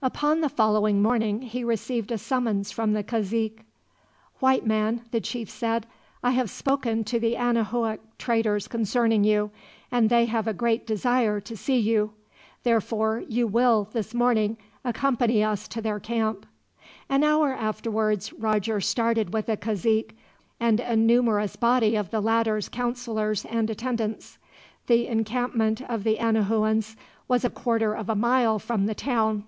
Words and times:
Upon 0.00 0.40
the 0.40 0.48
following 0.48 1.00
morning 1.02 1.42
he 1.42 1.62
received 1.64 2.10
a 2.12 2.18
summons 2.18 2.70
from 2.72 2.92
the 2.92 3.04
cazique. 3.04 3.64
"White 4.40 4.66
man," 4.66 5.02
the 5.12 5.20
chief 5.20 5.48
said, 5.48 5.86
"I 6.24 6.32
have 6.32 6.50
spoken 6.50 7.02
to 7.04 7.20
the 7.20 7.36
Anahuac 7.36 8.00
traders 8.18 8.66
concerning 8.66 9.22
you, 9.22 9.50
and 9.92 10.08
they 10.08 10.24
have 10.26 10.46
a 10.48 10.54
great 10.54 10.86
desire 10.88 11.40
to 11.40 11.56
see 11.56 11.78
you. 11.78 12.12
Therefore 12.64 13.24
you 13.28 13.46
will, 13.46 13.88
this 13.92 14.12
morning, 14.14 14.56
accompany 14.84 15.42
us 15.42 15.66
to 15.68 15.80
their 15.80 16.00
camp." 16.00 16.46
An 17.08 17.22
hour 17.24 17.52
afterwards 17.52 18.32
Roger 18.32 18.80
started 18.80 19.32
with 19.32 19.46
the 19.46 19.56
cazique, 19.56 20.16
and 20.58 20.78
a 20.80 20.96
numerous 20.96 21.54
body 21.54 21.94
of 21.96 22.10
the 22.10 22.20
latter's 22.20 22.68
counselors 22.68 23.44
and 23.44 23.70
attendants. 23.70 24.38
The 24.88 25.06
encampment 25.06 25.80
of 25.82 26.02
the 26.04 26.18
Anahuans 26.18 26.96
was 27.28 27.44
a 27.44 27.50
quarter 27.50 27.94
of 27.94 28.08
a 28.08 28.16
mile 28.16 28.58
from 28.58 28.86
the 28.86 28.94
town. 28.94 29.44